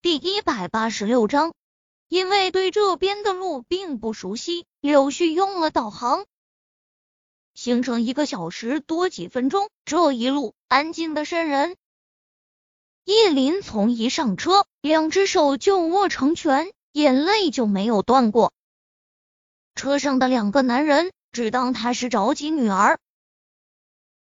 [0.00, 1.54] 第一百八十六章，
[2.06, 6.24] 因为对这边的路并不熟悉，柳絮用了导航，
[7.52, 9.68] 行程一个小时多几分钟。
[9.84, 11.76] 这一路安静的渗人。
[13.02, 18.52] 叶林从一上车，两只手就握成拳，眼泪就没有断过。
[19.74, 23.00] 车上的两个男人只当他是着急女儿，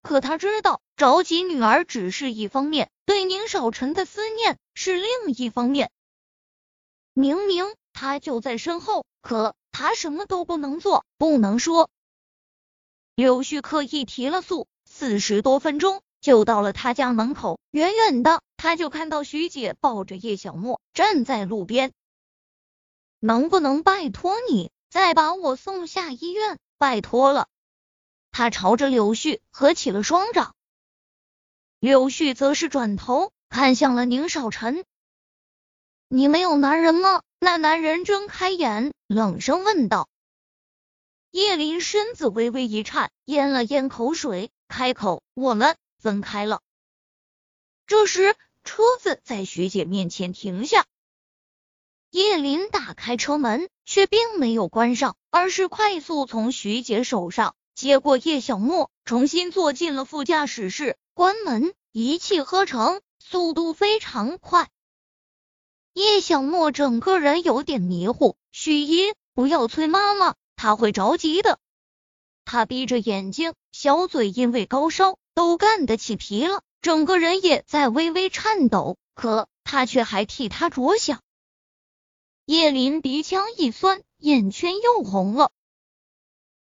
[0.00, 5.90] 可他知道着急女儿只是一方面，对宁少臣的思念是另一方面。
[7.12, 11.90] 明明他就在身后，可他什么都不能做，不能说。
[13.14, 18.42] 柳絮刻意提了速，四十多分钟就到了他家门口，远远的。
[18.56, 21.92] 他就看到徐姐抱着叶小莫站在路边，
[23.20, 26.58] 能不能拜托你再把我送下医院？
[26.78, 27.48] 拜托了。
[28.32, 30.55] 他朝着柳絮合起了双掌，
[31.80, 34.84] 柳絮则是转头看向了宁少臣
[36.08, 40.08] ：“你没有男人吗？”那男人睁开眼，冷声问道。
[41.30, 46.60] 叶林身子微微一颤，咽了咽口水，开口：“我们分开了。”
[47.86, 48.34] 这时。
[48.68, 50.86] 车子在徐姐面前停下，
[52.10, 64.68] 叶林打开车门，却并没有关上，而是快速从徐姐手上接过叶小莫，重新坐进了副驾驶室，关门，一气呵成，速度非常快。
[65.94, 71.58] 叶小沫整个人有点迷糊，许一，不要催妈妈，她会着急的。
[72.44, 76.60] 他闭着眼睛，小嘴因为高烧都干得起皮了。
[76.82, 81.22] 整个人也在微微颤抖，可他却还替他着想。
[82.44, 85.50] 叶林鼻腔一酸，眼圈又红了。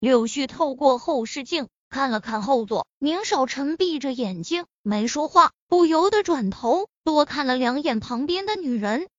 [0.00, 9.10] 柳絮透过后视镜看了看后座，宁少臣闭着眼睛没说话，不由得转头多看了两眼旁边的女人。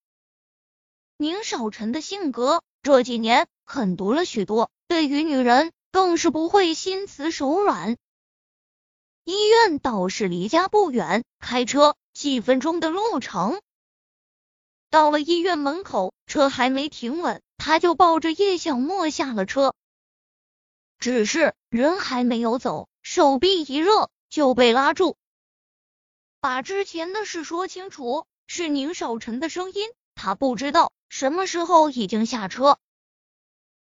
[1.17, 7.95] 宁少臣的性格这几年狠毒了许多，对于女人更是不会心慈手软。
[9.23, 13.61] 医院倒是离家不远，开车几分钟的路程。
[14.89, 19.75] 到了医院门口，车还没停稳，他就抱着叶小沫下了车。
[20.97, 25.17] 只是人还没有走，手臂一热就被拉住。
[26.39, 28.27] 把之前的事说清楚。
[28.45, 32.77] 是宁少臣的声音，他不知道什么时候已经下车。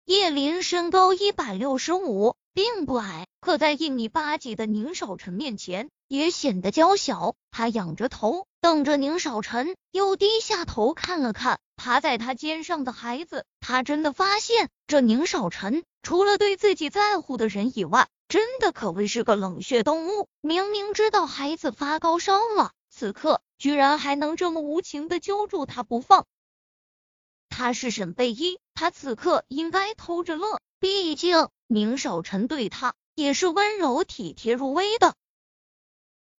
[0.06, 2.36] 叶林身高一百六十五。
[2.56, 7.34] 并不矮，可在一米八几的宁少臣面前也显得娇小。
[7.50, 13.44] 他仰着头瞪着宁少臣，又低下头看了看趴在他肩上的孩子。
[13.60, 20.28] 他真的发现，这宁少臣除了对自己在乎的人以外，真的可谓是个冷血动物。
[20.40, 26.28] 明明知道孩子发高烧了，此刻居然还能这么无情的揪住他不放。
[27.50, 31.50] 他是沈贝依，他此刻应该偷着乐，毕竟。
[31.66, 35.16] 宁少臣对他也是温柔体贴入微的，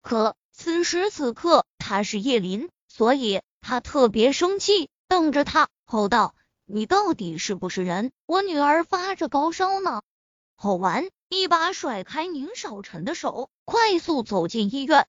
[0.01, 8.11] 可此时此刻他是叶林，所以他特别生气，瞪着他吼道：“你到底是不是人？
[8.25, 10.01] 我女儿发着高烧呢！”
[10.57, 15.07] 吼完，一把甩开宁少臣的手，快速走进医院。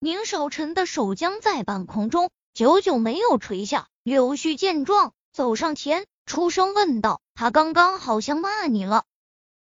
[0.00, 3.88] 宁少臣的手僵在半空中久久没有垂下。
[4.02, 6.06] 柳絮见状，走上前。
[6.24, 9.04] 出声问道：“他刚刚好像骂你了？”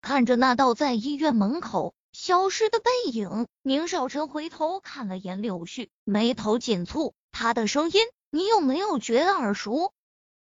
[0.03, 7.13] 看着那道在医院门口消失的背影，宁少臣回头看了眼柳絮，眉头紧蹙。
[7.31, 8.01] 他的声音，
[8.31, 9.93] 你有没有觉得耳熟？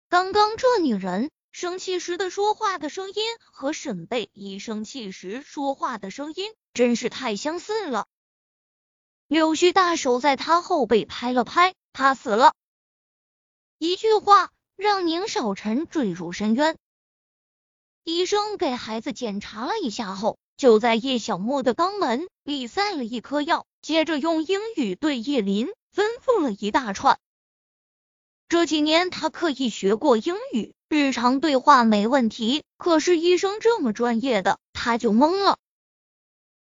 [0.08, 8.06] 刚刚这女人生气时的说话的声音，和沈贝一生气时说话的声音，真是太相似了。
[9.28, 12.54] 柳絮大手在他后背拍了拍，他死了。
[13.78, 14.50] 一句话。
[14.76, 16.76] 让宁少臣坠入深渊。
[18.04, 27.18] 医生给孩子检查了一下后，就在叶小莫的肛门里塞了一颗药，接着用英语对叶林吩咐了一大串。
[28.48, 32.62] 这几年他刻意学过英语，日常对话没问题。
[32.78, 35.58] 可是医生这么专业的，他就懵了。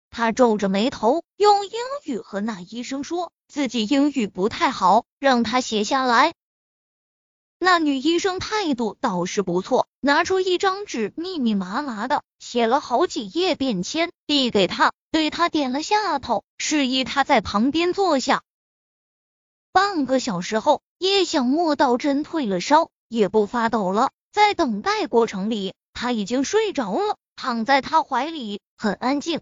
[0.09, 1.73] 他皱着眉头，用英
[2.05, 6.35] 语和那医生说自己英语不太好，让他写下来。
[7.59, 18.45] 那女医生态度倒是不错，拿出一张纸，密密麻麻的写了好几页便签，递给他，对他点了下头，示意他在旁边坐下。
[19.75, 24.13] 半个小时后，叶小莫到真退了烧，也不发抖了。
[24.31, 29.41] 在等待过程里，他已经睡着了，躺在他怀里很安静。